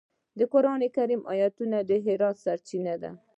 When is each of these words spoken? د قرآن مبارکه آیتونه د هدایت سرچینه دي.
د 0.37 0.41
قرآن 0.53 0.79
مبارکه 0.85 1.15
آیتونه 1.33 1.77
د 1.89 1.91
هدایت 2.05 2.37
سرچینه 2.43 2.93
دي. 3.01 3.11